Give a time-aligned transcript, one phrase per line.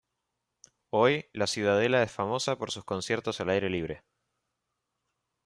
[0.89, 4.03] Hoy, la ciudadela es famosa por sus conciertos al aire libre.